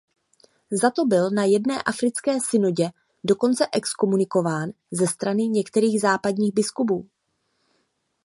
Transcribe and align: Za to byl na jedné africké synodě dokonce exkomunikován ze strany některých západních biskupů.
Za 0.71 0.89
to 0.91 1.05
byl 1.05 1.29
na 1.31 1.43
jedné 1.43 1.81
africké 1.83 2.37
synodě 2.49 2.89
dokonce 3.23 3.65
exkomunikován 3.73 4.71
ze 4.91 5.07
strany 5.07 5.47
některých 5.47 6.01
západních 6.01 6.53
biskupů. 6.53 7.09